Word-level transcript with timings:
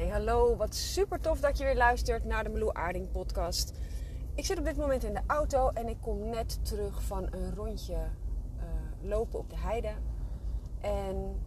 Hey, 0.00 0.08
hallo. 0.08 0.56
Wat 0.56 0.74
super 0.74 1.20
tof 1.20 1.40
dat 1.40 1.58
je 1.58 1.64
weer 1.64 1.76
luistert 1.76 2.24
naar 2.24 2.44
de 2.44 2.50
Meloe 2.50 2.74
Aarding 2.74 3.10
podcast. 3.10 3.78
Ik 4.34 4.44
zit 4.44 4.58
op 4.58 4.64
dit 4.64 4.76
moment 4.76 5.04
in 5.04 5.14
de 5.14 5.20
auto 5.26 5.68
en 5.68 5.88
ik 5.88 5.96
kom 6.00 6.28
net 6.28 6.64
terug 6.64 7.02
van 7.02 7.26
een 7.30 7.54
rondje 7.54 7.94
uh, 7.94 8.62
lopen 9.02 9.38
op 9.38 9.50
de 9.50 9.56
heide. 9.56 9.92
En 10.80 11.40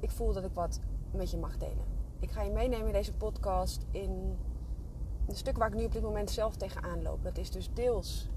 ik 0.00 0.10
voel 0.10 0.32
dat 0.32 0.44
ik 0.44 0.52
wat 0.54 0.80
met 1.10 1.30
je 1.30 1.36
mag 1.36 1.56
delen. 1.56 1.84
Ik 2.20 2.30
ga 2.30 2.42
je 2.42 2.50
meenemen 2.50 2.86
in 2.86 2.92
deze 2.92 3.14
podcast 3.14 3.86
in 3.90 4.38
een 5.28 5.36
stuk 5.36 5.56
waar 5.56 5.68
ik 5.68 5.74
nu 5.74 5.84
op 5.84 5.92
dit 5.92 6.02
moment 6.02 6.30
zelf 6.30 6.56
tegenaan 6.56 7.02
loop. 7.02 7.24
Dat 7.24 7.38
is 7.38 7.50
dus 7.50 7.72
deels 7.72 8.30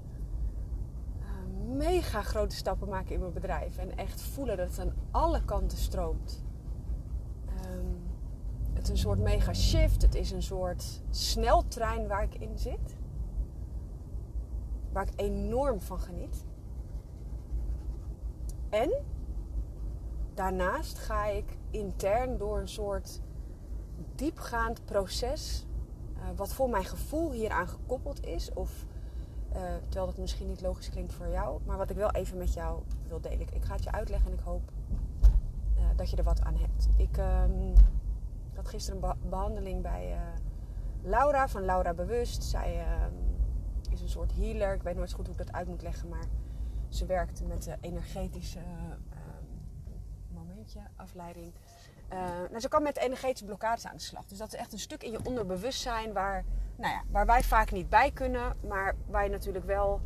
uh, 1.20 1.76
mega 1.76 2.22
grote 2.22 2.56
stappen 2.56 2.88
maken 2.88 3.14
in 3.14 3.20
mijn 3.20 3.32
bedrijf. 3.32 3.78
En 3.78 3.96
echt 3.96 4.20
voelen 4.20 4.56
dat 4.56 4.68
het 4.68 4.78
aan 4.78 4.94
alle 5.10 5.44
kanten 5.44 5.78
stroomt. 5.78 6.45
Het 8.86 8.94
een 8.94 9.00
soort 9.02 9.18
mega 9.18 9.52
shift. 9.52 10.02
Het 10.02 10.14
is 10.14 10.30
een 10.30 10.42
soort 10.42 11.02
sneltrein 11.10 12.06
waar 12.06 12.22
ik 12.22 12.34
in 12.34 12.58
zit. 12.58 12.96
Waar 14.92 15.06
ik 15.06 15.20
enorm 15.20 15.80
van 15.80 15.98
geniet. 15.98 16.44
En 18.68 18.92
daarnaast 20.34 20.98
ga 20.98 21.26
ik 21.26 21.56
intern 21.70 22.38
door 22.38 22.58
een 22.58 22.68
soort 22.68 23.20
diepgaand 24.14 24.84
proces. 24.84 25.66
Uh, 26.16 26.22
wat 26.36 26.52
voor 26.52 26.70
mijn 26.70 26.84
gevoel 26.84 27.32
hieraan 27.32 27.68
gekoppeld 27.68 28.24
is. 28.24 28.52
Of 28.52 28.84
uh, 29.52 29.62
terwijl 29.88 30.06
dat 30.06 30.18
misschien 30.18 30.48
niet 30.48 30.60
logisch 30.60 30.90
klinkt 30.90 31.12
voor 31.12 31.28
jou. 31.28 31.60
Maar 31.64 31.76
wat 31.76 31.90
ik 31.90 31.96
wel 31.96 32.10
even 32.10 32.38
met 32.38 32.52
jou 32.52 32.82
wil 33.08 33.20
delen. 33.20 33.40
Ik, 33.40 33.64
ga 33.64 33.74
het 33.74 33.84
je 33.84 33.92
uitleggen 33.92 34.30
en 34.30 34.38
ik 34.38 34.44
hoop 34.44 34.72
uh, 35.78 35.84
dat 35.96 36.10
je 36.10 36.16
er 36.16 36.24
wat 36.24 36.42
aan 36.42 36.56
hebt. 36.56 36.88
Ik. 36.96 37.10
Ik 37.10 37.18
gisteren 38.66 39.02
een 39.02 39.28
behandeling 39.30 39.82
bij 39.82 40.10
uh, 40.10 40.18
Laura 41.02 41.48
van 41.48 41.64
Laura 41.64 41.94
Bewust. 41.94 42.42
Zij 42.42 42.76
uh, 42.76 43.92
is 43.92 44.00
een 44.00 44.08
soort 44.08 44.32
healer. 44.34 44.74
Ik 44.74 44.82
weet 44.82 44.96
nooit 44.96 45.12
goed 45.12 45.26
hoe 45.26 45.34
ik 45.34 45.46
dat 45.46 45.52
uit 45.52 45.68
moet 45.68 45.82
leggen, 45.82 46.08
maar 46.08 46.24
ze 46.88 47.06
werkt 47.06 47.46
met 47.46 47.62
de 47.62 47.76
energetische 47.80 48.58
uh, 48.58 49.16
momentje, 50.28 50.80
afleiding. 50.96 51.52
nou, 52.50 52.60
ze 52.60 52.68
kan 52.68 52.82
met 52.82 52.96
energetische 52.96 53.44
blokkades 53.44 53.86
aan 53.86 53.96
de 53.96 54.02
slag. 54.02 54.24
Dus 54.24 54.38
dat 54.38 54.52
is 54.52 54.58
echt 54.58 54.72
een 54.72 54.78
stuk 54.78 55.02
in 55.02 55.10
je 55.10 55.24
onderbewustzijn 55.24 56.12
waar, 56.12 56.44
nou 56.76 56.92
ja, 56.92 57.02
waar 57.10 57.26
wij 57.26 57.42
vaak 57.42 57.72
niet 57.72 57.88
bij 57.88 58.10
kunnen, 58.10 58.56
maar 58.68 58.94
waar 59.06 59.24
je 59.24 59.30
natuurlijk 59.30 59.64
wel 59.64 60.00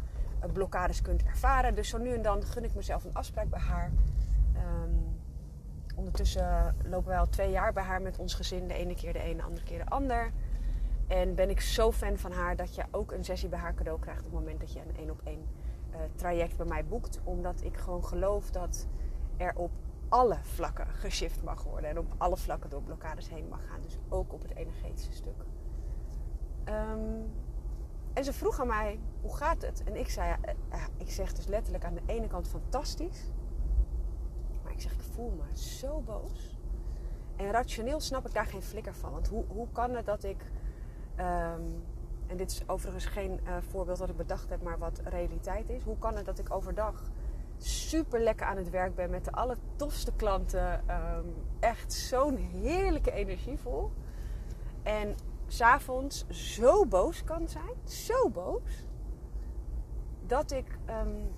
blokkades 0.53 1.03
kunt 1.03 1.23
ervaren. 1.23 1.75
Dus 1.75 1.89
zo 1.89 1.99
nu 1.99 2.13
en 2.13 2.23
dan 2.23 2.43
gun 2.43 2.65
ik 2.65 2.75
mezelf 2.75 3.05
een 3.05 3.15
afspraak 3.15 3.49
bij 3.49 3.61
haar. 3.61 3.93
Ondertussen 6.01 6.77
lopen 6.85 7.09
wij 7.09 7.19
al 7.19 7.29
twee 7.29 7.51
jaar 7.51 7.73
bij 7.73 7.83
haar 7.83 8.03
met 8.03 8.19
ons 8.19 8.35
gezin. 8.35 8.69
De 8.69 8.75
ene 8.75 8.95
keer 8.95 9.13
de 9.13 9.19
ene, 9.19 9.37
de 9.37 9.43
andere 9.43 9.65
keer 9.65 9.79
de 9.79 9.91
ander. 9.91 10.33
En 11.07 11.35
ben 11.35 11.51
ik 11.51 11.61
zo 11.61 11.93
fan 11.93 12.19
van 12.19 12.33
haar 12.33 12.57
dat 12.57 12.75
je 12.75 12.85
ook 12.91 13.13
een 13.13 13.25
sessie 13.25 13.49
bij 13.49 13.59
haar 13.59 13.75
cadeau 13.75 14.01
krijgt 14.01 14.21
op 14.21 14.25
het 14.25 14.35
moment 14.35 14.61
dat 14.61 14.73
je 14.73 14.81
een 14.81 14.97
één 14.97 15.11
op 15.11 15.21
één 15.25 15.47
uh, 15.91 15.97
traject 16.15 16.57
bij 16.57 16.67
mij 16.67 16.85
boekt. 16.85 17.21
Omdat 17.25 17.63
ik 17.63 17.77
gewoon 17.77 18.05
geloof 18.05 18.51
dat 18.51 18.87
er 19.37 19.55
op 19.57 19.71
alle 20.09 20.39
vlakken 20.43 20.87
geshift 20.87 21.43
mag 21.43 21.63
worden. 21.63 21.91
En 21.91 21.99
op 21.99 22.15
alle 22.17 22.37
vlakken 22.37 22.71
door 22.71 22.83
blokkades 22.83 23.29
heen 23.29 23.49
mag 23.49 23.67
gaan. 23.69 23.81
Dus 23.81 23.99
ook 24.09 24.33
op 24.33 24.43
het 24.43 24.55
energetische 24.55 25.13
stuk. 25.13 25.45
Um, 26.69 27.33
en 28.13 28.25
ze 28.25 28.33
vroeg 28.33 28.61
aan 28.61 28.67
mij, 28.67 29.01
hoe 29.21 29.37
gaat 29.37 29.63
het? 29.63 29.83
En 29.85 29.97
ik 29.97 30.09
zei, 30.09 30.37
uh, 30.73 30.85
ik 30.97 31.11
zeg 31.11 31.33
dus 31.33 31.47
letterlijk 31.47 31.85
aan 31.85 31.95
de 31.95 32.03
ene 32.07 32.27
kant 32.27 32.49
fantastisch. 32.49 33.31
Ik 34.81 34.87
zeg, 34.89 34.95
ik 34.95 35.13
voel 35.15 35.31
me 35.31 35.59
zo 35.59 36.01
boos. 36.01 36.57
En 37.37 37.51
rationeel 37.51 38.01
snap 38.01 38.27
ik 38.27 38.35
daar 38.35 38.47
geen 38.47 38.63
flikker 38.63 38.95
van. 38.95 39.13
Want 39.13 39.29
hoe, 39.29 39.45
hoe 39.49 39.67
kan 39.73 39.95
het 39.95 40.07
dat 40.07 40.25
ik. 40.25 40.43
Um, 41.17 41.85
en 42.27 42.37
dit 42.37 42.51
is 42.51 42.69
overigens 42.69 43.07
geen 43.07 43.41
uh, 43.45 43.57
voorbeeld 43.71 43.99
dat 43.99 44.09
ik 44.09 44.17
bedacht 44.17 44.51
heb, 44.51 44.63
maar 44.63 44.79
wat 44.79 45.01
realiteit 45.05 45.71
is. 45.71 45.83
Hoe 45.83 45.99
kan 45.99 46.17
het 46.17 46.25
dat 46.25 46.39
ik 46.39 46.55
overdag 46.55 47.03
super 47.57 48.21
lekker 48.21 48.47
aan 48.47 48.57
het 48.57 48.71
werk 48.71 48.95
ben 48.95 49.11
met 49.11 49.25
de 49.25 49.33
allertofste 49.33 50.13
klanten. 50.17 50.85
Um, 50.91 51.35
echt 51.59 51.93
zo'n 51.93 52.37
heerlijke 52.37 53.13
energie 53.13 53.59
voel. 53.59 53.91
En 54.83 55.15
s'avonds 55.47 56.27
zo 56.29 56.87
boos 56.87 57.25
kan 57.25 57.49
zijn. 57.49 57.75
Zo 57.85 58.31
boos. 58.31 58.87
Dat 60.27 60.51
ik 60.51 60.79
um, 60.89 61.31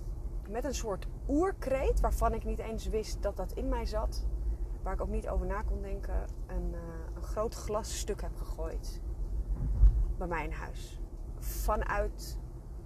met 0.49 0.63
een 0.63 0.75
soort 0.75 1.07
oerkreet, 1.27 1.99
waarvan 1.99 2.33
ik 2.33 2.45
niet 2.45 2.59
eens 2.59 2.87
wist 2.87 3.21
dat 3.21 3.37
dat 3.37 3.51
in 3.51 3.69
mij 3.69 3.85
zat, 3.85 4.27
waar 4.81 4.93
ik 4.93 5.01
ook 5.01 5.09
niet 5.09 5.29
over 5.29 5.45
na 5.45 5.61
kon 5.61 5.81
denken, 5.81 6.25
een, 6.47 6.71
uh, 6.71 6.79
een 7.15 7.23
groot 7.23 7.55
glasstuk 7.55 8.21
heb 8.21 8.35
gegooid 8.35 9.01
bij 10.17 10.27
mij 10.27 10.43
in 10.43 10.51
huis. 10.51 11.01
Vanuit 11.39 12.37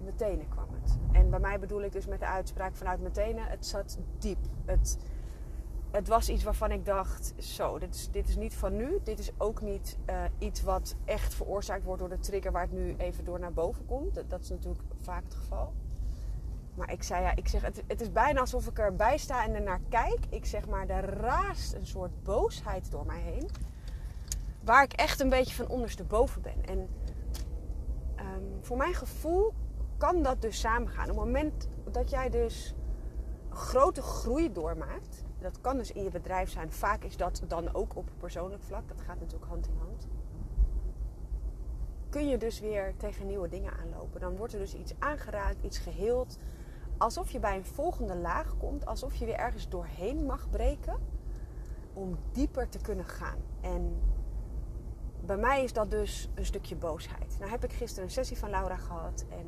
mijn 0.02 0.16
tenen 0.16 0.48
kwam 0.48 0.68
het. 0.82 0.98
En 1.12 1.30
bij 1.30 1.40
mij 1.40 1.58
bedoel 1.58 1.82
ik 1.82 1.92
dus 1.92 2.06
met 2.06 2.18
de 2.18 2.26
uitspraak 2.26 2.76
vanuit 2.76 3.00
mijn 3.00 3.12
tenen, 3.12 3.46
het 3.46 3.66
zat 3.66 3.98
diep. 4.18 4.38
Het, 4.64 4.98
het 5.90 6.08
was 6.08 6.28
iets 6.28 6.44
waarvan 6.44 6.70
ik 6.70 6.84
dacht, 6.84 7.34
zo, 7.36 7.78
dit 7.78 7.94
is, 7.94 8.10
dit 8.10 8.28
is 8.28 8.36
niet 8.36 8.54
van 8.54 8.76
nu. 8.76 8.98
Dit 9.02 9.18
is 9.18 9.30
ook 9.36 9.60
niet 9.60 9.98
uh, 10.10 10.24
iets 10.38 10.62
wat 10.62 10.96
echt 11.04 11.34
veroorzaakt 11.34 11.84
wordt 11.84 12.00
door 12.00 12.08
de 12.08 12.18
trigger 12.18 12.52
waar 12.52 12.62
het 12.62 12.72
nu 12.72 12.94
even 12.96 13.24
door 13.24 13.38
naar 13.38 13.52
boven 13.52 13.86
komt. 13.86 14.22
Dat 14.28 14.40
is 14.40 14.48
natuurlijk 14.48 14.82
vaak 15.00 15.24
het 15.24 15.34
geval. 15.34 15.72
Maar 16.78 16.92
ik 16.92 17.02
zei 17.02 17.22
ja, 17.22 17.36
ik 17.36 17.48
zeg, 17.48 17.62
het, 17.62 17.82
het 17.86 18.00
is 18.00 18.12
bijna 18.12 18.40
alsof 18.40 18.66
ik 18.66 18.78
erbij 18.78 19.18
sta 19.18 19.44
en 19.44 19.54
ernaar 19.54 19.80
kijk. 19.88 20.18
Ik 20.28 20.44
zeg 20.46 20.68
maar, 20.68 20.88
er 20.88 21.04
raast 21.04 21.72
een 21.72 21.86
soort 21.86 22.22
boosheid 22.22 22.90
door 22.90 23.06
mij 23.06 23.20
heen. 23.20 23.48
Waar 24.64 24.82
ik 24.82 24.92
echt 24.92 25.20
een 25.20 25.28
beetje 25.28 25.54
van 25.54 25.68
ondersteboven 25.68 26.42
ben. 26.42 26.64
En 26.64 26.78
um, 28.18 28.58
voor 28.60 28.76
mijn 28.76 28.94
gevoel 28.94 29.54
kan 29.96 30.22
dat 30.22 30.42
dus 30.42 30.60
samengaan. 30.60 31.10
Op 31.10 31.16
het 31.16 31.24
moment 31.24 31.68
dat 31.90 32.10
jij 32.10 32.30
dus 32.30 32.74
grote 33.48 34.02
groei 34.02 34.52
doormaakt. 34.52 35.24
Dat 35.38 35.60
kan 35.60 35.76
dus 35.76 35.92
in 35.92 36.04
je 36.04 36.10
bedrijf 36.10 36.50
zijn. 36.50 36.72
Vaak 36.72 37.04
is 37.04 37.16
dat 37.16 37.42
dan 37.46 37.74
ook 37.74 37.96
op 37.96 38.10
persoonlijk 38.18 38.62
vlak. 38.62 38.88
Dat 38.88 39.00
gaat 39.00 39.20
natuurlijk 39.20 39.50
hand 39.50 39.66
in 39.66 39.78
hand. 39.78 40.06
Kun 42.08 42.28
je 42.28 42.36
dus 42.36 42.60
weer 42.60 42.94
tegen 42.96 43.26
nieuwe 43.26 43.48
dingen 43.48 43.72
aanlopen. 43.82 44.20
Dan 44.20 44.36
wordt 44.36 44.52
er 44.52 44.58
dus 44.58 44.74
iets 44.74 44.94
aangeraakt, 44.98 45.62
iets 45.62 45.78
geheeld 45.78 46.38
alsof 46.98 47.30
je 47.30 47.38
bij 47.38 47.56
een 47.56 47.64
volgende 47.64 48.16
laag 48.16 48.56
komt, 48.56 48.86
alsof 48.86 49.14
je 49.14 49.24
weer 49.24 49.38
ergens 49.38 49.68
doorheen 49.68 50.26
mag 50.26 50.50
breken 50.50 50.98
om 51.92 52.18
dieper 52.32 52.68
te 52.68 52.78
kunnen 52.78 53.04
gaan. 53.04 53.38
En 53.60 54.00
bij 55.20 55.36
mij 55.36 55.64
is 55.64 55.72
dat 55.72 55.90
dus 55.90 56.28
een 56.34 56.46
stukje 56.46 56.76
boosheid. 56.76 57.36
Nou 57.38 57.50
heb 57.50 57.64
ik 57.64 57.72
gisteren 57.72 58.04
een 58.04 58.10
sessie 58.10 58.38
van 58.38 58.50
Laura 58.50 58.76
gehad 58.76 59.24
en 59.28 59.46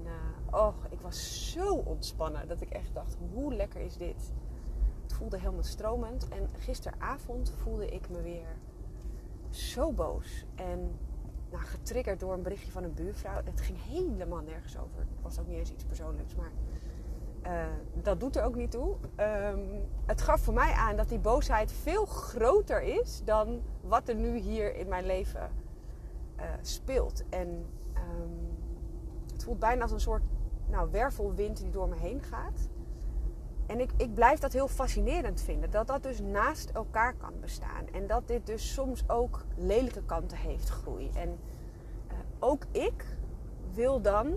oh, 0.50 0.74
ik 0.90 1.00
was 1.00 1.50
zo 1.52 1.74
ontspannen 1.74 2.48
dat 2.48 2.60
ik 2.60 2.70
echt 2.70 2.94
dacht, 2.94 3.16
hoe 3.32 3.54
lekker 3.54 3.80
is 3.80 3.96
dit? 3.96 4.32
Het 5.02 5.12
voelde 5.12 5.38
helemaal 5.38 5.62
stromend 5.62 6.28
en 6.28 6.48
gisteravond 6.58 7.52
voelde 7.62 7.88
ik 7.88 8.08
me 8.08 8.22
weer 8.22 8.56
zo 9.50 9.92
boos 9.92 10.44
en 10.54 10.98
nou, 11.50 11.62
getriggerd 11.64 12.20
door 12.20 12.32
een 12.32 12.42
berichtje 12.42 12.70
van 12.70 12.82
een 12.82 12.94
buurvrouw. 12.94 13.40
Het 13.44 13.60
ging 13.60 13.78
helemaal 13.82 14.40
nergens 14.40 14.78
over. 14.78 14.98
Het 14.98 15.22
was 15.22 15.38
ook 15.38 15.46
niet 15.46 15.56
eens 15.56 15.72
iets 15.72 15.84
persoonlijks, 15.84 16.34
maar 16.34 16.50
uh, 17.46 17.62
dat 17.94 18.20
doet 18.20 18.36
er 18.36 18.44
ook 18.44 18.54
niet 18.54 18.70
toe. 18.70 18.96
Um, 19.16 19.88
het 20.06 20.22
gaf 20.22 20.40
voor 20.40 20.54
mij 20.54 20.72
aan 20.72 20.96
dat 20.96 21.08
die 21.08 21.18
boosheid 21.18 21.72
veel 21.72 22.06
groter 22.06 22.82
is 22.82 23.22
dan 23.24 23.62
wat 23.80 24.08
er 24.08 24.14
nu 24.14 24.36
hier 24.36 24.76
in 24.76 24.88
mijn 24.88 25.06
leven 25.06 25.50
uh, 26.36 26.44
speelt. 26.62 27.22
En 27.28 27.48
um, 27.94 28.56
het 29.32 29.44
voelt 29.44 29.58
bijna 29.58 29.82
als 29.82 29.92
een 29.92 30.00
soort 30.00 30.22
nou, 30.66 30.90
wervelwind 30.90 31.56
die 31.56 31.70
door 31.70 31.88
me 31.88 31.96
heen 31.96 32.22
gaat. 32.22 32.68
En 33.66 33.80
ik, 33.80 33.90
ik 33.96 34.14
blijf 34.14 34.38
dat 34.38 34.52
heel 34.52 34.68
fascinerend 34.68 35.40
vinden. 35.40 35.70
Dat 35.70 35.86
dat 35.86 36.02
dus 36.02 36.20
naast 36.20 36.70
elkaar 36.70 37.14
kan 37.14 37.32
bestaan. 37.40 37.88
En 37.92 38.06
dat 38.06 38.28
dit 38.28 38.46
dus 38.46 38.72
soms 38.72 39.08
ook 39.08 39.44
lelijke 39.56 40.02
kanten 40.02 40.38
heeft, 40.38 40.68
groei. 40.68 41.10
En 41.14 41.28
uh, 41.28 42.14
ook 42.38 42.64
ik 42.70 43.04
wil 43.72 44.00
dan 44.00 44.36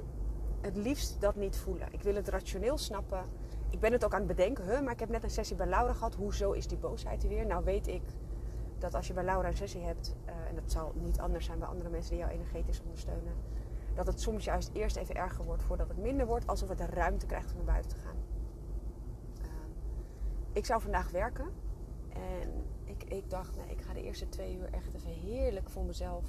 het 0.64 0.76
liefst 0.76 1.22
dat 1.22 1.36
niet 1.36 1.56
voelen. 1.56 1.88
Ik 1.92 2.02
wil 2.02 2.16
het 2.16 2.28
rationeel 2.28 2.78
snappen. 2.78 3.24
Ik 3.70 3.80
ben 3.80 3.92
het 3.92 4.06
ook 4.06 4.14
aan 4.14 4.20
het 4.20 4.28
bedenken. 4.28 4.66
Huh, 4.66 4.82
maar 4.82 4.94
ik 4.94 5.00
heb 5.00 5.10
net 5.10 5.24
een 5.24 5.30
sessie 5.30 5.56
bij 5.56 5.68
Laura 5.68 5.94
gehad. 5.94 6.16
Hoezo 6.16 6.52
is 6.52 6.68
die 6.68 6.78
boosheid 6.78 7.24
er 7.24 7.30
weer? 7.30 7.46
Nou 7.46 7.64
weet 7.64 7.88
ik 7.88 8.02
dat 8.78 8.94
als 8.94 9.08
je 9.08 9.14
bij 9.14 9.24
Laura 9.24 9.48
een 9.48 9.58
sessie 9.58 9.82
hebt... 9.82 10.16
Uh, 10.26 10.34
en 10.50 10.56
dat 10.56 10.72
zal 10.72 10.94
niet 10.96 11.20
anders 11.20 11.46
zijn 11.46 11.60
bij 11.60 11.68
andere 11.68 11.90
mensen 11.90 12.12
die 12.12 12.20
jou 12.20 12.32
energetisch 12.32 12.82
ondersteunen... 12.82 13.34
dat 13.94 14.08
het 14.08 14.22
soms 14.22 14.44
juist 14.44 14.70
eerst 14.74 14.96
even 14.96 15.16
erger 15.16 15.46
wordt 15.46 15.64
voordat 15.64 15.88
het 15.88 15.98
minder 15.98 16.26
wordt. 16.26 16.48
Alsof 16.48 16.70
het 16.70 16.80
ruimte 16.80 17.26
krijgt 17.26 17.52
om 17.52 17.56
naar 17.56 17.66
buiten 17.66 17.92
te 17.92 17.98
gaan. 17.98 18.16
Uh, 19.42 19.48
ik 20.52 20.66
zou 20.66 20.82
vandaag 20.82 21.12
werken. 21.12 21.46
En 22.10 22.66
ik, 22.84 23.04
ik 23.04 23.30
dacht, 23.30 23.56
nee, 23.56 23.76
ik 23.76 23.82
ga 23.82 23.94
de 23.94 24.04
eerste 24.04 24.30
twee 24.30 24.58
uur 24.58 24.70
echt 24.72 24.94
even 24.94 25.12
heerlijk 25.12 25.70
voor 25.70 25.84
mezelf 25.84 26.26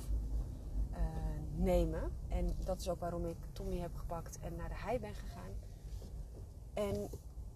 uh, 0.97 1.65
nemen. 1.65 2.11
En 2.29 2.57
dat 2.65 2.81
is 2.81 2.89
ook 2.89 3.01
waarom 3.01 3.27
ik 3.27 3.37
Tommy 3.53 3.79
heb 3.79 3.97
gepakt 3.97 4.39
en 4.41 4.57
naar 4.57 4.69
de 4.69 4.75
hei 4.77 4.99
ben 4.99 5.15
gegaan. 5.15 5.53
En 6.75 7.09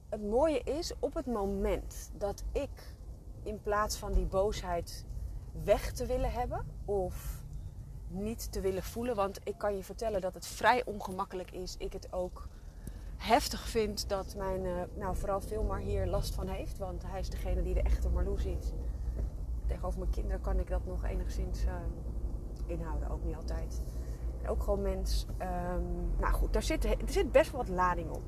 het 0.08 0.22
mooie 0.22 0.60
is, 0.62 0.92
op 0.98 1.14
het 1.14 1.26
moment 1.26 2.10
dat 2.14 2.44
ik 2.52 2.96
in 3.42 3.60
plaats 3.62 3.96
van 3.96 4.12
die 4.12 4.26
boosheid 4.26 5.04
weg 5.64 5.92
te 5.92 6.06
willen 6.06 6.32
hebben 6.32 6.66
of 6.84 7.42
niet 8.08 8.52
te 8.52 8.60
willen 8.60 8.82
voelen. 8.82 9.14
Want 9.14 9.40
ik 9.44 9.58
kan 9.58 9.76
je 9.76 9.82
vertellen 9.82 10.20
dat 10.20 10.34
het 10.34 10.46
vrij 10.46 10.84
ongemakkelijk 10.84 11.50
is. 11.50 11.76
Ik 11.78 11.92
het 11.92 12.12
ook 12.12 12.48
heftig 13.16 13.68
vind 13.68 14.08
dat 14.08 14.34
mijn, 14.36 14.64
uh, 14.64 14.82
nou 14.94 15.16
vooral 15.16 15.40
Filmar 15.40 15.78
hier 15.78 16.06
last 16.06 16.34
van 16.34 16.48
heeft. 16.48 16.78
Want 16.78 17.02
hij 17.06 17.20
is 17.20 17.30
degene 17.30 17.62
die 17.62 17.74
de 17.74 17.82
echte 17.82 18.08
Marloes 18.08 18.44
is. 18.44 18.72
Tegenover 19.66 19.98
mijn 19.98 20.10
kinderen 20.10 20.40
kan 20.40 20.58
ik 20.58 20.68
dat 20.68 20.86
nog 20.86 21.04
enigszins 21.04 21.64
uh, 21.64 21.72
inhouden. 22.68 23.10
Ook 23.10 23.24
niet 23.24 23.36
altijd. 23.36 23.82
Ook 24.48 24.62
gewoon 24.62 24.82
mens. 24.82 25.26
Um, 25.42 26.12
nou 26.20 26.32
goed, 26.34 26.52
daar 26.52 26.62
zit, 26.62 26.84
er 26.84 26.96
zit 27.06 27.32
best 27.32 27.50
wel 27.50 27.60
wat 27.60 27.74
lading 27.74 28.10
op. 28.10 28.22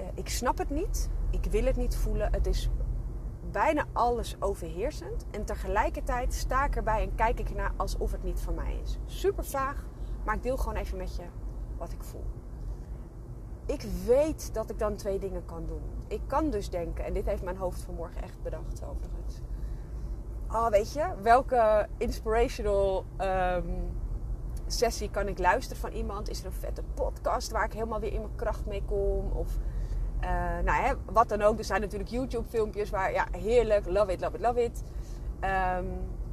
Uh, 0.00 0.06
ik 0.14 0.28
snap 0.28 0.58
het 0.58 0.70
niet. 0.70 1.10
Ik 1.30 1.44
wil 1.50 1.64
het 1.64 1.76
niet 1.76 1.96
voelen. 1.96 2.32
Het 2.32 2.46
is 2.46 2.70
bijna 3.50 3.84
alles 3.92 4.36
overheersend. 4.40 5.26
En 5.30 5.44
tegelijkertijd 5.44 6.34
sta 6.34 6.64
ik 6.64 6.76
erbij 6.76 7.02
en 7.02 7.14
kijk 7.14 7.40
ik 7.40 7.48
ernaar 7.48 7.72
alsof 7.76 8.12
het 8.12 8.22
niet 8.22 8.40
van 8.40 8.54
mij 8.54 8.80
is. 8.82 8.98
Super 9.04 9.44
vaag, 9.44 9.86
maar 10.24 10.34
ik 10.34 10.42
deel 10.42 10.56
gewoon 10.56 10.76
even 10.76 10.98
met 10.98 11.16
je 11.16 11.22
wat 11.78 11.92
ik 11.92 12.02
voel. 12.02 12.24
Ik 13.66 13.82
weet 14.06 14.54
dat 14.54 14.70
ik 14.70 14.78
dan 14.78 14.96
twee 14.96 15.18
dingen 15.18 15.44
kan 15.44 15.66
doen. 15.66 15.82
Ik 16.08 16.20
kan 16.26 16.50
dus 16.50 16.70
denken, 16.70 17.04
en 17.04 17.12
dit 17.12 17.26
heeft 17.26 17.42
mijn 17.42 17.56
hoofd 17.56 17.82
vanmorgen 17.82 18.22
echt 18.22 18.42
bedacht 18.42 18.84
overigens. 18.84 19.40
Oh, 20.54 20.68
weet 20.68 20.92
je, 20.92 21.04
welke 21.22 21.88
inspirational 21.96 23.04
um, 23.20 23.64
sessie 24.66 25.10
kan 25.10 25.28
ik 25.28 25.38
luisteren 25.38 25.80
van 25.80 25.92
iemand? 25.92 26.28
Is 26.28 26.40
er 26.40 26.46
een 26.46 26.52
vette 26.52 26.82
podcast 26.94 27.50
waar 27.50 27.64
ik 27.64 27.72
helemaal 27.72 28.00
weer 28.00 28.12
in 28.12 28.20
mijn 28.20 28.34
kracht 28.36 28.66
mee 28.66 28.82
kom? 28.86 29.30
Of 29.32 29.48
uh, 30.20 30.28
nou, 30.64 30.82
hè, 30.82 30.92
wat 31.12 31.28
dan 31.28 31.42
ook. 31.42 31.58
Er 31.58 31.64
zijn 31.64 31.80
natuurlijk 31.80 32.10
YouTube-filmpjes 32.10 32.90
waar, 32.90 33.12
ja, 33.12 33.26
heerlijk, 33.30 33.86
love 33.86 34.12
it, 34.12 34.20
love 34.20 34.36
it, 34.36 34.40
love 34.40 34.62
it. 34.62 34.82
Um, 35.40 35.86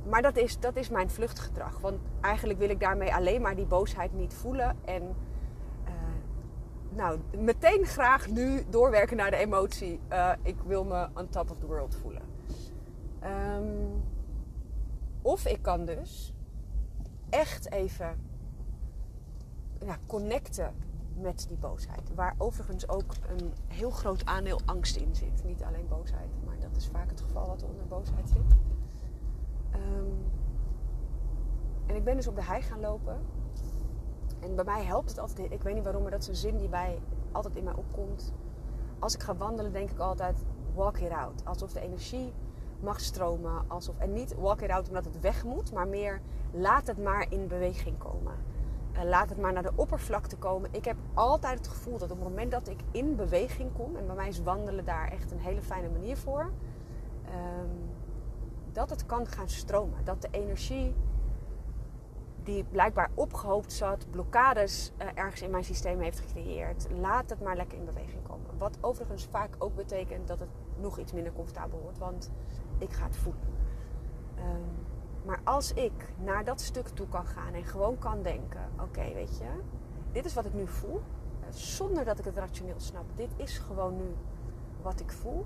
maar 0.09 0.21
dat 0.21 0.37
is, 0.37 0.59
dat 0.59 0.75
is 0.75 0.89
mijn 0.89 1.09
vluchtgedrag. 1.09 1.79
Want 1.79 1.99
eigenlijk 2.21 2.59
wil 2.59 2.69
ik 2.69 2.79
daarmee 2.79 3.13
alleen 3.13 3.41
maar 3.41 3.55
die 3.55 3.65
boosheid 3.65 4.13
niet 4.13 4.33
voelen. 4.33 4.77
En 4.85 5.15
uh, 5.85 5.91
nou, 6.89 7.19
meteen 7.37 7.85
graag 7.85 8.29
nu 8.29 8.63
doorwerken 8.69 9.17
naar 9.17 9.31
de 9.31 9.37
emotie. 9.37 9.99
Uh, 10.11 10.31
ik 10.41 10.57
wil 10.65 10.83
me 10.83 11.07
on 11.15 11.29
top 11.29 11.51
of 11.51 11.57
the 11.59 11.67
world 11.67 11.95
voelen. 12.01 12.30
Um, 13.23 14.03
of 15.21 15.45
ik 15.45 15.61
kan 15.61 15.85
dus 15.85 16.33
echt 17.29 17.71
even 17.71 18.19
ja, 19.79 19.97
connecten 20.07 20.73
met 21.15 21.45
die 21.47 21.57
boosheid. 21.57 22.13
Waar 22.15 22.35
overigens 22.37 22.89
ook 22.89 23.13
een 23.29 23.53
heel 23.67 23.89
groot 23.89 24.25
aandeel 24.25 24.59
angst 24.65 24.95
in 24.95 25.15
zit. 25.15 25.43
Niet 25.43 25.63
alleen 25.63 25.87
boosheid, 25.87 26.29
maar 26.45 26.59
dat 26.59 26.75
is 26.75 26.87
vaak 26.87 27.09
het 27.09 27.21
geval 27.21 27.47
wat 27.47 27.63
onder 27.63 27.87
boosheid 27.87 28.29
zit. 28.29 28.55
Um, 29.75 30.25
en 31.85 31.95
ik 31.95 32.03
ben 32.03 32.15
dus 32.15 32.27
op 32.27 32.35
de 32.35 32.43
hei 32.43 32.61
gaan 32.61 32.79
lopen. 32.79 33.17
En 34.39 34.55
bij 34.55 34.65
mij 34.65 34.83
helpt 34.83 35.09
het 35.09 35.19
altijd. 35.19 35.51
Ik 35.51 35.61
weet 35.61 35.73
niet 35.73 35.83
waarom, 35.83 36.01
maar 36.01 36.11
dat 36.11 36.21
is 36.21 36.27
een 36.27 36.35
zin 36.35 36.57
die 36.57 36.69
bij 36.69 36.99
altijd 37.31 37.55
in 37.55 37.63
mij 37.63 37.73
opkomt. 37.73 38.33
Als 38.99 39.13
ik 39.13 39.23
ga 39.23 39.35
wandelen, 39.35 39.73
denk 39.73 39.91
ik 39.91 39.99
altijd: 39.99 40.43
walk 40.73 40.97
it 40.97 41.11
out. 41.11 41.45
Alsof 41.45 41.73
de 41.73 41.79
energie 41.79 42.33
mag 42.81 42.99
stromen. 42.99 43.63
Alsof, 43.67 43.97
en 43.97 44.13
niet 44.13 44.35
walk 44.35 44.61
it 44.61 44.69
out 44.69 44.87
omdat 44.87 45.05
het 45.05 45.19
weg 45.19 45.43
moet, 45.43 45.73
maar 45.73 45.87
meer 45.87 46.21
laat 46.51 46.87
het 46.87 46.97
maar 47.03 47.25
in 47.29 47.47
beweging 47.47 47.97
komen. 47.97 48.33
Laat 49.03 49.29
het 49.29 49.39
maar 49.39 49.53
naar 49.53 49.63
de 49.63 49.71
oppervlakte 49.75 50.37
komen. 50.37 50.69
Ik 50.73 50.85
heb 50.85 50.97
altijd 51.13 51.57
het 51.57 51.67
gevoel 51.67 51.97
dat 51.97 52.11
op 52.11 52.19
het 52.19 52.27
moment 52.27 52.51
dat 52.51 52.67
ik 52.67 52.79
in 52.91 53.15
beweging 53.15 53.69
kom, 53.73 53.95
en 53.95 54.05
bij 54.05 54.15
mij 54.15 54.27
is 54.27 54.41
wandelen 54.41 54.85
daar 54.85 55.11
echt 55.11 55.31
een 55.31 55.39
hele 55.39 55.61
fijne 55.61 55.89
manier 55.89 56.17
voor, 56.17 56.51
um, 57.25 57.89
dat 58.71 58.89
het 58.89 59.05
kan 59.05 59.27
gaan 59.27 59.49
stromen. 59.49 60.05
Dat 60.05 60.21
de 60.21 60.27
energie 60.31 60.95
die 62.43 62.63
blijkbaar 62.63 63.09
opgehoopt 63.13 63.73
zat, 63.73 64.05
blokkades 64.09 64.91
uh, 65.01 65.07
ergens 65.13 65.41
in 65.41 65.49
mijn 65.49 65.63
systeem 65.63 65.99
heeft 65.99 66.19
gecreëerd, 66.19 66.87
laat 66.99 67.29
het 67.29 67.41
maar 67.41 67.55
lekker 67.55 67.77
in 67.77 67.85
beweging 67.85 68.23
komen. 68.27 68.57
Wat 68.57 68.77
overigens 68.81 69.27
vaak 69.31 69.55
ook 69.57 69.75
betekent 69.75 70.27
dat 70.27 70.39
het 70.39 70.49
nog 70.79 70.99
iets 70.99 71.13
minder 71.13 71.33
comfortabel 71.33 71.79
wordt, 71.79 71.97
want 71.97 72.31
ik 72.81 72.93
ga 72.93 73.05
het 73.05 73.17
voelen. 73.17 73.41
Um, 74.37 74.89
maar 75.25 75.41
als 75.43 75.73
ik 75.73 76.13
naar 76.17 76.45
dat 76.45 76.61
stuk 76.61 76.87
toe 76.87 77.07
kan 77.07 77.25
gaan 77.25 77.53
en 77.53 77.63
gewoon 77.63 77.97
kan 77.97 78.23
denken: 78.23 78.69
oké, 78.79 79.13
weet 79.13 79.37
je, 79.37 79.61
dit 80.11 80.25
is 80.25 80.33
wat 80.33 80.45
ik 80.45 80.53
nu 80.53 80.67
voel, 80.67 81.01
zonder 81.49 82.05
dat 82.05 82.19
ik 82.19 82.25
het 82.25 82.37
rationeel 82.37 82.79
snap. 82.79 83.05
Dit 83.15 83.29
is 83.35 83.57
gewoon 83.57 83.97
nu 83.97 84.15
wat 84.81 84.99
ik 84.99 85.11
voel. 85.11 85.45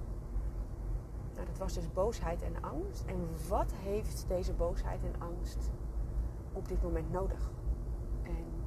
Nou, 1.34 1.48
dat 1.48 1.58
was 1.58 1.74
dus 1.74 1.92
boosheid 1.94 2.42
en 2.42 2.64
angst. 2.64 3.04
En 3.06 3.30
wat 3.48 3.72
heeft 3.74 4.26
deze 4.28 4.54
boosheid 4.54 5.04
en 5.04 5.22
angst 5.22 5.70
op 6.54 6.68
dit 6.68 6.84
moment 6.84 7.12
nodig? 7.12 7.50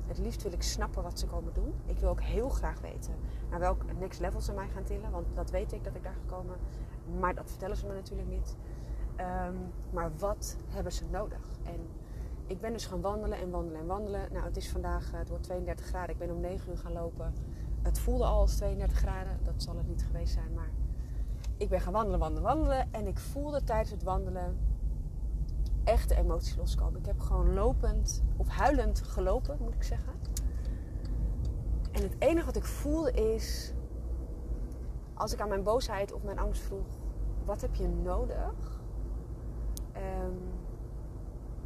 Het 0.09 0.19
liefst 0.19 0.43
wil 0.43 0.53
ik 0.53 0.63
snappen 0.63 1.03
wat 1.03 1.19
ze 1.19 1.27
komen 1.27 1.55
doen. 1.55 1.75
Ik 1.87 1.99
wil 1.99 2.09
ook 2.09 2.21
heel 2.21 2.49
graag 2.49 2.81
weten 2.81 3.15
naar 3.51 3.61
welk 3.61 3.83
next 3.99 4.21
level 4.21 4.41
ze 4.41 4.53
mij 4.53 4.69
gaan 4.69 4.85
tillen. 4.85 5.11
Want 5.11 5.27
dat 5.35 5.51
weet 5.51 5.73
ik 5.73 5.85
dat 5.85 5.95
ik 5.95 6.03
daar 6.03 6.17
gekomen. 6.27 6.57
Maar 7.19 7.35
dat 7.35 7.51
vertellen 7.51 7.77
ze 7.77 7.87
me 7.87 7.95
natuurlijk 7.95 8.29
niet. 8.29 8.57
Um, 9.21 9.73
maar 9.91 10.11
wat 10.19 10.57
hebben 10.69 10.93
ze 10.93 11.05
nodig? 11.11 11.59
En 11.65 11.89
ik 12.47 12.61
ben 12.61 12.73
dus 12.73 12.87
gaan 12.87 13.01
wandelen 13.01 13.39
en 13.39 13.51
wandelen 13.51 13.81
en 13.81 13.87
wandelen. 13.87 14.33
Nou, 14.33 14.45
het 14.45 14.57
is 14.57 14.69
vandaag, 14.71 15.13
uh, 15.13 15.19
het 15.19 15.29
wordt 15.29 15.43
32 15.43 15.87
graden. 15.87 16.11
Ik 16.11 16.19
ben 16.19 16.31
om 16.31 16.41
9 16.41 16.71
uur 16.71 16.79
gaan 16.79 16.93
lopen. 16.93 17.35
Het 17.83 17.99
voelde 17.99 18.25
al 18.25 18.41
als 18.41 18.57
32 18.57 18.99
graden. 18.99 19.39
Dat 19.45 19.63
zal 19.63 19.77
het 19.77 19.89
niet 19.89 20.05
geweest 20.05 20.33
zijn, 20.33 20.55
maar 20.55 20.71
ik 21.57 21.69
ben 21.69 21.81
gaan 21.81 21.93
wandelen, 21.93 22.19
wandelen, 22.19 22.43
wandelen. 22.43 22.93
En 22.93 23.07
ik 23.07 23.19
voelde 23.19 23.65
tijdens 23.65 23.91
het 23.91 24.03
wandelen 24.03 24.57
echt 25.89 26.09
de 26.09 26.17
emoties 26.17 26.57
loskomen. 26.57 27.01
Ik 27.01 27.07
heb 27.07 27.21
gewoon 27.21 27.55
lopend, 27.55 28.23
of 28.37 28.49
huilend 28.49 29.01
gelopen, 29.01 29.57
moet 29.61 29.75
ik 29.75 29.83
zeggen. 29.83 30.13
En 31.93 32.03
het 32.03 32.15
enige 32.19 32.47
wat 32.47 32.57
ik 32.57 32.65
voelde 32.65 33.13
is, 33.13 33.73
als 35.15 35.33
ik 35.33 35.41
aan 35.41 35.49
mijn 35.49 35.63
boosheid 35.63 36.13
of 36.13 36.23
mijn 36.23 36.39
angst 36.39 36.63
vroeg, 36.63 36.87
wat 37.45 37.61
heb 37.61 37.75
je 37.75 37.89
nodig? 37.89 38.81
Um, 39.97 40.39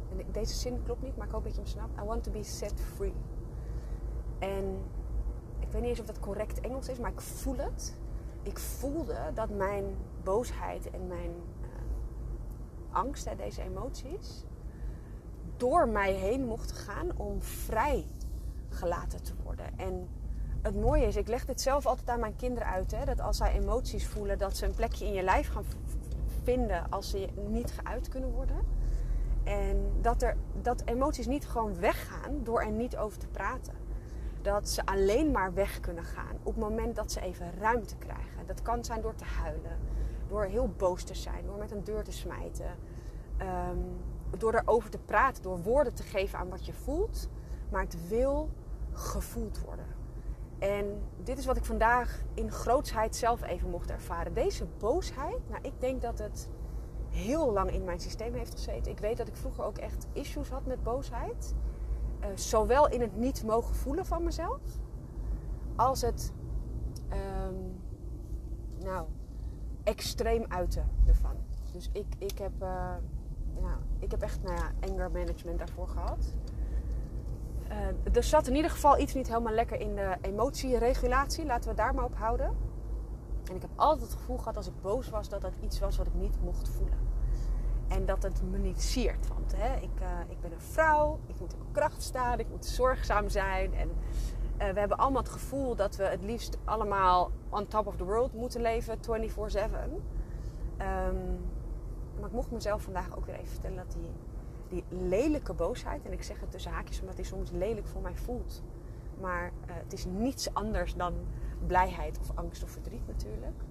en 0.09 0.25
deze 0.31 0.53
zin 0.53 0.83
klopt 0.83 1.01
niet, 1.01 1.17
maar 1.17 1.27
ik 1.27 1.33
hoop 1.33 1.43
dat 1.43 1.55
je 1.55 1.61
hem 1.61 1.69
snapt. 1.69 2.01
I 2.01 2.05
want 2.05 2.23
to 2.23 2.31
be 2.31 2.43
set 2.43 2.81
free. 2.95 3.13
En 4.39 4.77
ik 5.59 5.71
weet 5.71 5.81
niet 5.81 5.89
eens 5.89 5.99
of 5.99 6.05
dat 6.05 6.19
correct 6.19 6.59
Engels 6.59 6.89
is, 6.89 6.99
maar 6.99 7.11
ik 7.11 7.21
voel 7.21 7.57
het. 7.57 7.95
Ik 8.43 8.59
voelde 8.59 9.17
dat 9.33 9.49
mijn 9.49 9.85
boosheid 10.23 10.89
en 10.89 11.07
mijn 11.07 11.31
angst, 12.93 13.25
hè, 13.25 13.35
deze 13.35 13.61
emoties, 13.61 14.43
door 15.57 15.87
mij 15.87 16.13
heen 16.13 16.45
mochten 16.45 16.75
gaan 16.75 17.17
om 17.17 17.41
vrij 17.41 18.05
gelaten 18.69 19.23
te 19.23 19.33
worden. 19.43 19.65
En 19.77 20.07
het 20.61 20.81
mooie 20.81 21.05
is, 21.05 21.15
ik 21.15 21.27
leg 21.27 21.45
dit 21.45 21.61
zelf 21.61 21.85
altijd 21.85 22.09
aan 22.09 22.19
mijn 22.19 22.35
kinderen 22.35 22.69
uit, 22.69 22.91
hè, 22.91 23.05
dat 23.05 23.21
als 23.21 23.37
zij 23.37 23.53
emoties 23.53 24.07
voelen, 24.07 24.37
dat 24.37 24.57
ze 24.57 24.65
een 24.65 24.75
plekje 24.75 25.05
in 25.05 25.13
je 25.13 25.23
lijf 25.23 25.47
gaan 25.51 25.65
vinden 26.43 26.89
als 26.89 27.09
ze 27.09 27.27
niet 27.47 27.71
geuit 27.83 28.09
kunnen 28.09 28.31
worden. 28.31 28.57
En 29.43 29.91
dat, 30.01 30.21
er, 30.21 30.37
dat 30.61 30.81
emoties 30.85 31.27
niet 31.27 31.47
gewoon 31.47 31.79
weggaan 31.79 32.43
door 32.43 32.61
er 32.61 32.71
niet 32.71 32.97
over 32.97 33.19
te 33.19 33.27
praten. 33.27 33.73
Dat 34.41 34.69
ze 34.69 34.85
alleen 34.85 35.31
maar 35.31 35.53
weg 35.53 35.79
kunnen 35.79 36.03
gaan 36.03 36.35
op 36.43 36.55
het 36.55 36.63
moment 36.63 36.95
dat 36.95 37.11
ze 37.11 37.21
even 37.21 37.51
ruimte 37.59 37.95
krijgen. 37.95 38.45
Dat 38.45 38.61
kan 38.61 38.85
zijn 38.85 39.01
door 39.01 39.15
te 39.15 39.25
huilen, 39.25 39.77
door 40.33 40.43
heel 40.43 40.69
boos 40.77 41.03
te 41.03 41.13
zijn, 41.13 41.45
door 41.45 41.57
met 41.57 41.71
een 41.71 41.83
deur 41.83 42.03
te 42.03 42.11
smijten. 42.11 42.75
Um, 43.41 44.01
door 44.37 44.53
erover 44.53 44.89
te 44.89 44.97
praten, 44.97 45.43
door 45.43 45.61
woorden 45.61 45.93
te 45.93 46.03
geven 46.03 46.39
aan 46.39 46.49
wat 46.49 46.65
je 46.65 46.73
voelt. 46.73 47.29
Maar 47.69 47.81
het 47.81 48.07
wil 48.07 48.49
gevoeld 48.91 49.61
worden. 49.61 49.85
En 50.59 51.01
dit 51.23 51.37
is 51.37 51.45
wat 51.45 51.57
ik 51.57 51.65
vandaag 51.65 52.21
in 52.33 52.51
grootsheid 52.51 53.15
zelf 53.15 53.43
even 53.43 53.69
mocht 53.69 53.91
ervaren. 53.91 54.33
Deze 54.33 54.65
boosheid, 54.77 55.49
nou 55.49 55.61
ik 55.61 55.73
denk 55.79 56.01
dat 56.01 56.19
het 56.19 56.49
heel 57.09 57.51
lang 57.51 57.71
in 57.71 57.83
mijn 57.83 57.99
systeem 57.99 58.33
heeft 58.33 58.51
gezeten. 58.51 58.91
Ik 58.91 58.99
weet 58.99 59.17
dat 59.17 59.27
ik 59.27 59.35
vroeger 59.35 59.63
ook 59.63 59.77
echt 59.77 60.07
issues 60.11 60.49
had 60.49 60.65
met 60.65 60.83
boosheid. 60.83 61.55
Uh, 62.19 62.27
zowel 62.35 62.89
in 62.89 63.01
het 63.01 63.15
niet 63.15 63.43
mogen 63.43 63.75
voelen 63.75 64.05
van 64.05 64.23
mezelf, 64.23 64.61
als 65.75 66.01
het 66.01 66.33
um, 67.11 67.81
nou, 68.83 69.07
extreem 69.83 70.45
uiten 70.47 70.89
ervan. 71.07 71.35
Dus 71.71 71.89
ik, 71.91 72.05
ik, 72.17 72.37
heb, 72.37 72.51
uh, 72.61 72.67
nou, 73.61 73.77
ik 73.99 74.11
heb 74.11 74.21
echt 74.21 74.43
nou 74.43 74.55
ja, 74.55 74.71
anger 74.89 75.11
management 75.11 75.59
daarvoor 75.59 75.87
gehad. 75.87 76.33
Uh, 77.69 78.15
er 78.15 78.23
zat 78.23 78.47
in 78.47 78.55
ieder 78.55 78.71
geval 78.71 78.99
iets 78.99 79.13
niet 79.13 79.27
helemaal 79.27 79.53
lekker 79.53 79.79
in 79.79 79.95
de 79.95 80.17
emotieregulatie. 80.21 81.45
Laten 81.45 81.69
we 81.69 81.75
daar 81.75 81.95
maar 81.95 82.05
op 82.05 82.15
houden. 82.15 82.55
En 83.49 83.55
ik 83.55 83.61
heb 83.61 83.71
altijd 83.75 84.09
het 84.09 84.19
gevoel 84.19 84.37
gehad 84.37 84.57
als 84.57 84.67
ik 84.67 84.81
boos 84.81 85.09
was 85.09 85.29
dat 85.29 85.41
dat 85.41 85.53
iets 85.61 85.79
was 85.79 85.97
wat 85.97 86.07
ik 86.07 86.13
niet 86.13 86.41
mocht 86.43 86.69
voelen. 86.69 86.97
En 87.87 88.05
dat 88.05 88.23
het 88.23 88.41
me 88.51 88.57
niet 88.57 88.81
siert. 88.81 89.27
Want 89.27 89.53
hè, 89.55 89.75
ik, 89.75 90.01
uh, 90.01 90.07
ik 90.27 90.41
ben 90.41 90.51
een 90.51 90.61
vrouw, 90.61 91.19
ik 91.27 91.39
moet 91.39 91.53
in 91.53 91.59
kracht 91.71 92.01
staan, 92.01 92.39
ik 92.39 92.49
moet 92.49 92.65
zorgzaam 92.65 93.29
zijn. 93.29 93.73
En 93.73 93.91
uh, 94.63 94.73
we 94.73 94.79
hebben 94.79 94.97
allemaal 94.97 95.21
het 95.21 95.31
gevoel 95.31 95.75
dat 95.75 95.95
we 95.95 96.03
het 96.03 96.23
liefst 96.23 96.57
allemaal 96.63 97.31
on 97.49 97.67
top 97.67 97.87
of 97.87 97.95
the 97.95 98.03
world 98.03 98.33
moeten 98.33 98.61
leven 98.61 98.97
24-7. 98.97 99.01
Um, 100.81 101.39
maar 102.19 102.31
ik 102.31 102.31
mocht 102.31 102.51
mezelf 102.51 102.81
vandaag 102.81 103.17
ook 103.17 103.25
weer 103.25 103.35
even 103.35 103.47
vertellen 103.47 103.77
dat 103.77 103.91
die, 103.91 104.09
die 104.67 104.99
lelijke 105.07 105.53
boosheid, 105.53 106.05
en 106.05 106.11
ik 106.11 106.23
zeg 106.23 106.39
het 106.39 106.51
tussen 106.51 106.71
haakjes 106.71 106.99
omdat 106.99 107.15
die 107.15 107.25
soms 107.25 107.51
lelijk 107.51 107.87
voor 107.87 108.01
mij 108.01 108.15
voelt, 108.15 108.63
maar 109.19 109.51
eh, 109.65 109.75
het 109.75 109.93
is 109.93 110.05
niets 110.05 110.53
anders 110.53 110.95
dan 110.95 111.13
blijheid 111.67 112.19
of 112.19 112.31
angst 112.35 112.63
of 112.63 112.69
verdriet 112.69 113.07
natuurlijk, 113.07 113.61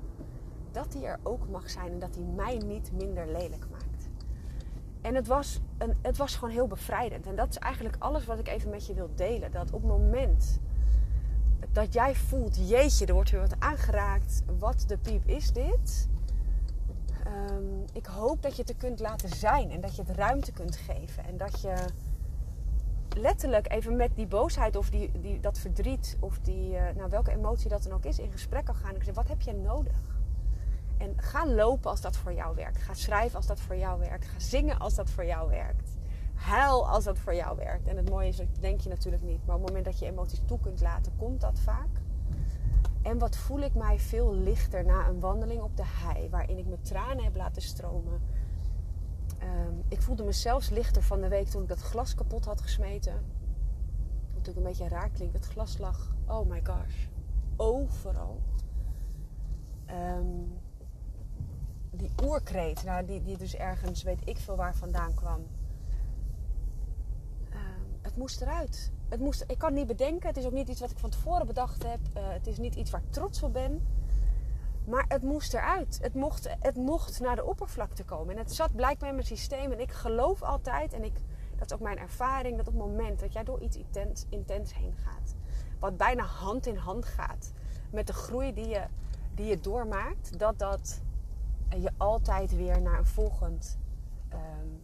dat 0.70 0.92
die 0.92 1.06
er 1.06 1.18
ook 1.22 1.48
mag 1.48 1.70
zijn 1.70 1.92
en 1.92 1.98
dat 1.98 2.14
die 2.14 2.24
mij 2.24 2.56
niet 2.56 2.92
minder 2.92 3.26
lelijk 3.26 3.66
maakt. 3.70 4.08
En 5.00 5.14
het 5.14 5.26
was, 5.26 5.60
een, 5.78 5.96
het 6.02 6.16
was 6.16 6.34
gewoon 6.34 6.54
heel 6.54 6.66
bevrijdend. 6.66 7.26
En 7.26 7.36
dat 7.36 7.48
is 7.48 7.58
eigenlijk 7.58 7.96
alles 7.98 8.24
wat 8.24 8.38
ik 8.38 8.48
even 8.48 8.70
met 8.70 8.86
je 8.86 8.94
wil 8.94 9.10
delen. 9.14 9.50
Dat 9.50 9.72
op 9.72 9.82
het 9.82 9.90
moment 9.90 10.60
dat 11.72 11.92
jij 11.92 12.14
voelt, 12.14 12.68
jeetje, 12.68 13.06
er 13.06 13.14
wordt 13.14 13.30
weer 13.30 13.40
wat 13.40 13.56
aangeraakt. 13.58 14.42
Wat 14.58 14.84
de 14.86 14.98
piep 14.98 15.28
is 15.28 15.52
dit? 15.52 16.08
Ehm, 17.24 17.82
ik 17.92 18.06
hoop 18.06 18.42
dat 18.42 18.56
je 18.56 18.60
het 18.62 18.70
er 18.70 18.76
kunt 18.76 19.00
laten 19.00 19.28
zijn 19.28 19.70
en 19.70 19.80
dat 19.80 19.96
je 19.96 20.02
het 20.02 20.16
ruimte 20.16 20.52
kunt 20.52 20.76
geven. 20.76 21.24
En 21.24 21.36
dat 21.36 21.60
je 21.60 21.74
letterlijk 23.16 23.72
even 23.72 23.96
met 23.96 24.10
die 24.14 24.26
boosheid 24.26 24.76
of 24.76 24.90
die, 24.90 25.10
die, 25.20 25.40
dat 25.40 25.58
verdriet 25.58 26.16
of 26.20 26.38
die, 26.38 26.70
uh, 26.74 26.82
nou, 26.96 27.10
welke 27.10 27.30
emotie 27.30 27.68
dat 27.68 27.82
dan 27.82 27.92
ook 27.92 28.04
is, 28.04 28.18
in 28.18 28.32
gesprek 28.32 28.64
kan 28.64 28.74
gaan. 28.74 28.94
En 28.94 29.04
zeg, 29.04 29.14
wat 29.14 29.28
heb 29.28 29.40
je 29.40 29.52
nodig? 29.52 29.96
En 30.98 31.14
ga 31.16 31.46
lopen 31.46 31.90
als 31.90 32.00
dat 32.00 32.16
voor 32.16 32.32
jou 32.32 32.54
werkt. 32.54 32.82
Ga 32.82 32.94
schrijven 32.94 33.36
als 33.36 33.46
dat 33.46 33.60
voor 33.60 33.76
jou 33.76 33.98
werkt. 33.98 34.24
Ga 34.24 34.38
zingen 34.38 34.78
als 34.78 34.94
dat 34.94 35.10
voor 35.10 35.24
jou 35.24 35.50
werkt. 35.50 35.90
Huil 36.42 36.88
als 36.88 37.04
dat 37.04 37.18
voor 37.18 37.34
jou 37.34 37.56
werkt. 37.56 37.86
En 37.86 37.96
het 37.96 38.10
mooie 38.10 38.28
is, 38.28 38.36
dat 38.36 38.46
denk 38.60 38.80
je 38.80 38.88
natuurlijk 38.88 39.22
niet. 39.22 39.46
Maar 39.46 39.56
op 39.56 39.60
het 39.60 39.68
moment 39.68 39.84
dat 39.84 39.98
je 39.98 40.06
emoties 40.06 40.42
toe 40.44 40.60
kunt 40.60 40.80
laten, 40.80 41.12
komt 41.16 41.40
dat 41.40 41.58
vaak. 41.58 42.00
En 43.02 43.18
wat 43.18 43.36
voel 43.36 43.60
ik 43.60 43.74
mij 43.74 43.98
veel 43.98 44.34
lichter 44.34 44.84
na 44.84 45.08
een 45.08 45.20
wandeling 45.20 45.62
op 45.62 45.76
de 45.76 45.84
hei, 45.86 46.28
waarin 46.28 46.58
ik 46.58 46.66
mijn 46.66 46.82
tranen 46.82 47.24
heb 47.24 47.36
laten 47.36 47.62
stromen. 47.62 48.20
Um, 49.42 49.82
ik 49.88 50.02
voelde 50.02 50.24
me 50.24 50.32
zelfs 50.32 50.70
lichter 50.70 51.02
van 51.02 51.20
de 51.20 51.28
week 51.28 51.48
toen 51.48 51.62
ik 51.62 51.68
dat 51.68 51.80
glas 51.80 52.14
kapot 52.14 52.44
had 52.44 52.60
gesmeten. 52.60 53.12
Wat 53.12 54.34
natuurlijk 54.34 54.56
een 54.56 54.72
beetje 54.72 54.88
raar 54.88 55.10
klinkt. 55.10 55.34
Het 55.34 55.46
glas 55.46 55.78
lag, 55.78 56.14
oh 56.26 56.48
my 56.48 56.60
gosh, 56.64 57.06
overal. 57.56 58.40
Um, 59.90 60.60
die 61.90 62.10
oerkreet, 62.24 62.84
nou, 62.84 63.06
die, 63.06 63.22
die 63.22 63.36
dus 63.36 63.56
ergens 63.56 64.02
weet 64.02 64.28
ik 64.28 64.38
veel 64.38 64.56
waar 64.56 64.74
vandaan 64.74 65.14
kwam. 65.14 65.46
Het 68.12 68.20
moest 68.20 68.40
eruit. 68.40 68.92
Het 69.08 69.20
moest, 69.20 69.44
ik 69.46 69.58
kan 69.58 69.74
niet 69.74 69.86
bedenken. 69.86 70.28
Het 70.28 70.36
is 70.36 70.44
ook 70.44 70.52
niet 70.52 70.68
iets 70.68 70.80
wat 70.80 70.90
ik 70.90 70.98
van 70.98 71.10
tevoren 71.10 71.46
bedacht 71.46 71.82
heb. 71.82 72.00
Uh, 72.16 72.22
het 72.28 72.46
is 72.46 72.58
niet 72.58 72.74
iets 72.74 72.90
waar 72.90 73.00
ik 73.00 73.12
trots 73.12 73.42
op 73.42 73.52
ben. 73.52 73.86
Maar 74.84 75.04
het 75.08 75.22
moest 75.22 75.54
eruit. 75.54 75.98
Het 76.02 76.14
mocht, 76.14 76.48
het 76.60 76.76
mocht 76.76 77.20
naar 77.20 77.36
de 77.36 77.44
oppervlakte 77.44 78.04
komen. 78.04 78.34
En 78.34 78.40
het 78.42 78.54
zat 78.54 78.74
blijkbaar 78.74 79.08
in 79.08 79.14
mijn 79.14 79.26
systeem. 79.26 79.72
En 79.72 79.80
ik 79.80 79.92
geloof 79.92 80.42
altijd, 80.42 80.92
en 80.92 81.04
ik, 81.04 81.14
dat 81.56 81.66
is 81.70 81.72
ook 81.72 81.82
mijn 81.82 81.98
ervaring, 81.98 82.56
dat 82.56 82.68
op 82.68 82.74
het 82.74 82.82
moment 82.82 83.20
dat 83.20 83.32
jij 83.32 83.44
door 83.44 83.60
iets 83.60 83.76
intens, 83.76 84.26
intens 84.28 84.74
heen 84.74 84.94
gaat, 84.96 85.34
wat 85.78 85.96
bijna 85.96 86.24
hand 86.24 86.66
in 86.66 86.76
hand 86.76 87.04
gaat 87.04 87.52
met 87.90 88.06
de 88.06 88.12
groei 88.12 88.52
die 88.52 88.68
je, 88.68 88.82
die 89.34 89.46
je 89.46 89.60
doormaakt, 89.60 90.38
dat 90.38 90.58
dat 90.58 91.00
je 91.68 91.90
altijd 91.96 92.56
weer 92.56 92.80
naar 92.80 92.98
een 92.98 93.06
volgend 93.06 93.78
um, 94.32 94.82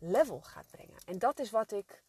level 0.00 0.40
gaat 0.40 0.70
brengen. 0.70 0.98
En 1.04 1.18
dat 1.18 1.38
is 1.38 1.50
wat 1.50 1.72
ik 1.72 2.04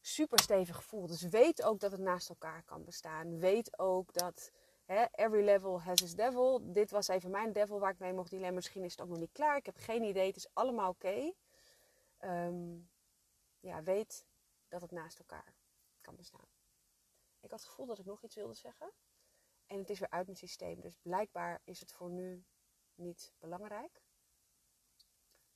super 0.00 0.40
stevig 0.40 0.84
voel. 0.84 1.06
Dus 1.06 1.22
weet 1.22 1.62
ook 1.62 1.80
dat 1.80 1.92
het 1.92 2.00
naast 2.00 2.28
elkaar 2.28 2.62
kan 2.62 2.84
bestaan. 2.84 3.38
Weet 3.38 3.78
ook 3.78 4.12
dat 4.12 4.50
hè, 4.84 5.04
every 5.10 5.44
level 5.44 5.82
has 5.82 6.00
its 6.00 6.14
devil. 6.14 6.72
Dit 6.72 6.90
was 6.90 7.08
even 7.08 7.30
mijn 7.30 7.52
devil 7.52 7.80
waar 7.80 7.92
ik 7.92 7.98
mee 7.98 8.12
mocht 8.12 8.30
dealen. 8.30 8.54
Misschien 8.54 8.84
is 8.84 8.90
het 8.90 9.00
ook 9.00 9.08
nog 9.08 9.18
niet 9.18 9.32
klaar. 9.32 9.56
Ik 9.56 9.66
heb 9.66 9.76
geen 9.76 10.02
idee. 10.02 10.26
Het 10.26 10.36
is 10.36 10.48
allemaal 10.52 10.90
oké. 10.90 11.32
Um, 12.20 12.90
ja, 13.60 13.82
weet 13.82 14.26
dat 14.68 14.80
het 14.80 14.90
naast 14.90 15.18
elkaar 15.18 15.54
kan 16.00 16.16
bestaan. 16.16 16.48
Ik 17.40 17.50
had 17.50 17.60
het 17.60 17.68
gevoel 17.68 17.86
dat 17.86 17.98
ik 17.98 18.04
nog 18.04 18.22
iets 18.22 18.34
wilde 18.34 18.54
zeggen. 18.54 18.90
En 19.66 19.78
het 19.78 19.90
is 19.90 19.98
weer 19.98 20.10
uit 20.10 20.26
mijn 20.26 20.38
systeem. 20.38 20.80
Dus 20.80 20.96
blijkbaar 21.02 21.60
is 21.64 21.80
het 21.80 21.92
voor 21.92 22.10
nu 22.10 22.44
niet 22.94 23.32
belangrijk. 23.38 24.03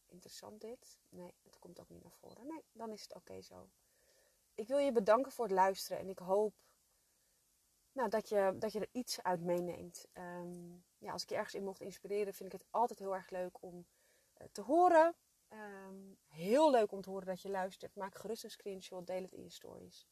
Interessant 0.08 0.60
dit. 0.60 0.98
Nee, 1.08 1.34
het 1.42 1.58
komt 1.58 1.80
ook 1.80 1.88
niet 1.88 2.02
naar 2.02 2.12
voren. 2.12 2.46
Nee, 2.46 2.64
dan 2.72 2.92
is 2.92 3.02
het 3.02 3.14
oké 3.14 3.42
zo. 3.42 3.68
Ik 4.54 4.68
wil 4.68 4.78
je 4.78 4.92
bedanken 4.92 5.32
voor 5.32 5.44
het 5.44 5.54
luisteren. 5.54 5.98
En 5.98 6.08
ik 6.08 6.18
hoop 6.18 6.54
nou, 7.92 8.08
dat, 8.08 8.28
je, 8.28 8.56
dat 8.58 8.72
je 8.72 8.80
er 8.80 8.88
iets 8.92 9.22
uit 9.22 9.40
meeneemt. 9.40 10.06
Um, 10.12 10.84
ja, 10.98 11.12
als 11.12 11.22
ik 11.22 11.28
je 11.28 11.34
ergens 11.34 11.54
in 11.54 11.64
mocht 11.64 11.80
inspireren, 11.80 12.34
vind 12.34 12.52
ik 12.52 12.60
het 12.60 12.68
altijd 12.70 12.98
heel 12.98 13.14
erg 13.14 13.30
leuk 13.30 13.62
om 13.62 13.86
uh, 14.38 14.46
te 14.52 14.62
horen. 14.62 15.14
Um, 15.48 16.18
heel 16.26 16.70
leuk 16.70 16.92
om 16.92 17.00
te 17.00 17.10
horen 17.10 17.26
dat 17.26 17.42
je 17.42 17.48
luistert. 17.48 17.94
Maak 17.94 18.14
gerust 18.14 18.44
een 18.44 18.50
screenshot, 18.50 19.06
deel 19.06 19.22
het 19.22 19.32
in 19.32 19.42
je 19.42 19.50
stories. 19.50 20.06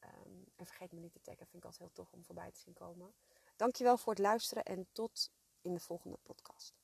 Um, 0.00 0.44
en 0.56 0.66
vergeet 0.66 0.92
me 0.92 1.00
niet 1.00 1.12
te 1.12 1.20
taggen, 1.20 1.46
vind 1.46 1.62
ik 1.62 1.64
altijd 1.64 1.82
heel 1.82 2.04
tof 2.04 2.12
om 2.12 2.24
voorbij 2.24 2.50
te 2.50 2.60
zien 2.60 2.74
komen. 2.74 3.14
Dankjewel 3.56 3.96
voor 3.96 4.12
het 4.12 4.22
luisteren 4.22 4.62
en 4.64 4.86
tot 4.92 5.30
in 5.60 5.74
de 5.74 5.80
volgende 5.80 6.18
podcast. 6.22 6.74